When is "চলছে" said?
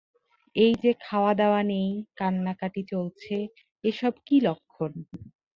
2.91-3.35